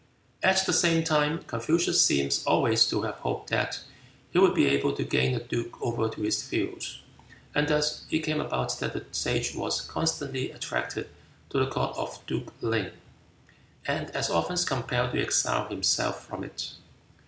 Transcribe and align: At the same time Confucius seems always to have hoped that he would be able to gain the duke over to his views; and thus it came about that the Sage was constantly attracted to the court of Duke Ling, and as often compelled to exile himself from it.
At 0.41 0.65
the 0.65 0.73
same 0.73 1.03
time 1.03 1.43
Confucius 1.43 2.01
seems 2.03 2.43
always 2.45 2.89
to 2.89 3.03
have 3.03 3.17
hoped 3.17 3.51
that 3.51 3.81
he 4.31 4.39
would 4.39 4.55
be 4.55 4.65
able 4.65 4.93
to 4.95 5.03
gain 5.03 5.33
the 5.33 5.39
duke 5.41 5.79
over 5.79 6.09
to 6.09 6.21
his 6.23 6.41
views; 6.47 7.01
and 7.53 7.67
thus 7.67 8.07
it 8.09 8.21
came 8.23 8.41
about 8.41 8.79
that 8.79 8.93
the 8.93 9.05
Sage 9.11 9.53
was 9.53 9.81
constantly 9.81 10.49
attracted 10.49 11.07
to 11.51 11.59
the 11.59 11.67
court 11.69 11.95
of 11.97 12.19
Duke 12.25 12.51
Ling, 12.61 12.89
and 13.85 14.09
as 14.15 14.31
often 14.31 14.57
compelled 14.65 15.11
to 15.11 15.21
exile 15.21 15.67
himself 15.67 16.25
from 16.25 16.45
it. 16.45 16.71